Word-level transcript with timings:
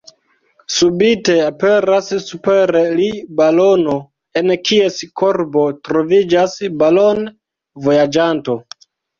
Subite 0.75 1.33
aperas 1.47 2.07
super 2.29 2.73
li 3.01 3.05
balono, 3.41 3.99
en 4.43 4.55
kies 4.71 4.99
korbo 5.23 5.67
troviĝas 5.91 6.59
balon-vojaĝanto. 6.83 8.61